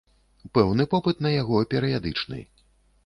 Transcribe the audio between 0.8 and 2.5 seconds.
попыт на яго перыядычны.